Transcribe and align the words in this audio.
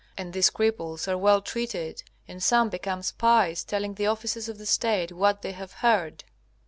And 0.17 0.33
these 0.33 0.49
cripples 0.49 1.07
are 1.07 1.15
well 1.15 1.43
treated, 1.43 2.01
and 2.27 2.41
some 2.41 2.69
become 2.69 3.03
spies, 3.03 3.63
telling 3.63 3.93
the 3.93 4.07
officers 4.07 4.49
of 4.49 4.57
the 4.57 4.65
State 4.65 5.11
what 5.11 5.43
they 5.43 5.51
have 5.51 5.73
heard. 5.73 6.23